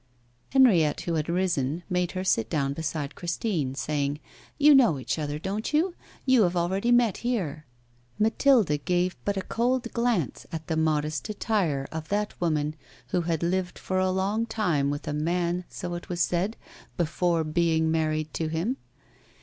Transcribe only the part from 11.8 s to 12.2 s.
of